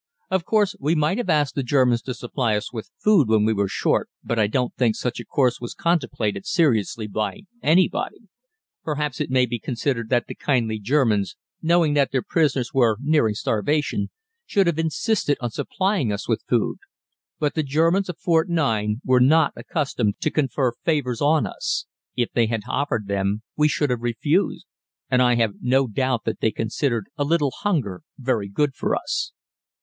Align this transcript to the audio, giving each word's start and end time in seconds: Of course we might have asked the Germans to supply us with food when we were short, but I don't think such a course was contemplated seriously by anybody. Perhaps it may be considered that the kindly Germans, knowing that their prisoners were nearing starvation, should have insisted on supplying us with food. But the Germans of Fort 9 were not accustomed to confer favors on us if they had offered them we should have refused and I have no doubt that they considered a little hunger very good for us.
Of 0.31 0.45
course 0.45 0.75
we 0.79 0.95
might 0.95 1.19
have 1.19 1.29
asked 1.29 1.53
the 1.53 1.61
Germans 1.61 2.01
to 2.01 2.15
supply 2.15 2.55
us 2.57 2.73
with 2.73 2.89
food 2.97 3.27
when 3.29 3.45
we 3.45 3.53
were 3.53 3.67
short, 3.67 4.09
but 4.23 4.39
I 4.39 4.47
don't 4.47 4.73
think 4.75 4.95
such 4.95 5.19
a 5.19 5.23
course 5.25 5.61
was 5.61 5.75
contemplated 5.75 6.43
seriously 6.47 7.05
by 7.05 7.41
anybody. 7.61 8.21
Perhaps 8.83 9.21
it 9.21 9.29
may 9.29 9.45
be 9.45 9.59
considered 9.59 10.09
that 10.09 10.25
the 10.25 10.33
kindly 10.33 10.79
Germans, 10.79 11.35
knowing 11.61 11.93
that 11.93 12.11
their 12.11 12.23
prisoners 12.23 12.73
were 12.73 12.97
nearing 12.99 13.35
starvation, 13.35 14.09
should 14.47 14.65
have 14.65 14.79
insisted 14.79 15.37
on 15.39 15.51
supplying 15.51 16.11
us 16.11 16.27
with 16.27 16.43
food. 16.49 16.79
But 17.37 17.53
the 17.53 17.61
Germans 17.61 18.09
of 18.09 18.17
Fort 18.17 18.49
9 18.49 19.01
were 19.05 19.19
not 19.21 19.53
accustomed 19.55 20.19
to 20.21 20.31
confer 20.31 20.71
favors 20.83 21.21
on 21.21 21.45
us 21.45 21.85
if 22.15 22.31
they 22.31 22.47
had 22.47 22.63
offered 22.67 23.05
them 23.05 23.43
we 23.55 23.67
should 23.67 23.91
have 23.91 24.01
refused 24.01 24.65
and 25.11 25.21
I 25.21 25.35
have 25.35 25.61
no 25.61 25.85
doubt 25.85 26.23
that 26.25 26.39
they 26.41 26.49
considered 26.49 27.05
a 27.17 27.23
little 27.23 27.53
hunger 27.59 28.01
very 28.17 28.49
good 28.49 28.73
for 28.73 28.95
us. 28.95 29.31